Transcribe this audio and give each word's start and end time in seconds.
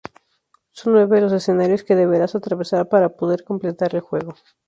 Son 0.71 0.93
nueve 0.93 1.21
los 1.21 1.31
escenarios 1.31 1.83
que 1.83 1.95
deberás 1.95 2.33
atravesar 2.33 2.89
para 2.89 3.09
poder 3.09 3.43
completar 3.43 3.93
el 3.93 4.01
juego. 4.01 4.33